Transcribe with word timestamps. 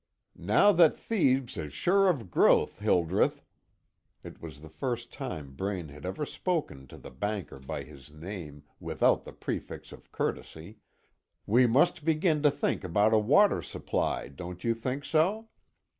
"Now 0.35 0.71
that 0.71 0.97
Thebes 0.97 1.57
is 1.57 1.73
sure 1.73 2.09
of 2.09 2.31
growth, 2.31 2.79
Hildreth," 2.79 3.43
it 4.23 4.41
was 4.41 4.61
the 4.61 4.67
first 4.69 5.13
time 5.13 5.53
Braine 5.53 5.89
had 5.89 6.07
ever 6.07 6.25
spoken 6.25 6.87
to 6.87 6.97
the 6.97 7.11
banker 7.11 7.59
by 7.59 7.83
his 7.83 8.09
name, 8.11 8.63
without 8.79 9.25
the 9.25 9.31
prefix 9.31 9.91
of 9.91 10.11
courtesy, 10.11 10.79
"we 11.45 11.67
must 11.67 12.03
begin 12.03 12.41
to 12.41 12.49
think 12.49 12.83
about 12.83 13.13
a 13.13 13.19
water 13.19 13.61
supply, 13.61 14.27
don't 14.27 14.63
you 14.63 14.73
think 14.73 15.05
so? 15.05 15.49